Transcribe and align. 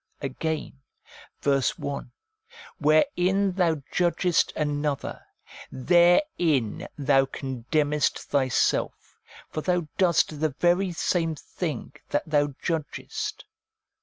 Again 0.19 0.79
(verse 1.41 1.77
1),' 1.77 2.11
Wherein 2.79 3.51
thou 3.51 3.83
judges 3.91 4.43
t 4.45 4.51
another, 4.55 5.21
therein 5.71 6.87
thou 6.97 7.25
condemnest 7.27 8.17
thyself; 8.17 9.19
for 9.51 9.61
thou 9.61 9.87
doest 9.99 10.39
the 10.39 10.55
very 10.59 10.91
same 10.91 11.35
thing 11.35 11.93
that 12.09 12.25
thou 12.27 12.55
judgest.' 12.63 13.45